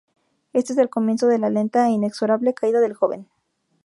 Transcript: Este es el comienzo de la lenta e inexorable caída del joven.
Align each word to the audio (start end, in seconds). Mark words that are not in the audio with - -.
Este 0.51 0.73
es 0.73 0.79
el 0.79 0.89
comienzo 0.89 1.27
de 1.27 1.37
la 1.37 1.51
lenta 1.51 1.85
e 1.85 1.91
inexorable 1.91 2.55
caída 2.55 2.79
del 2.79 2.95
joven. 2.95 3.29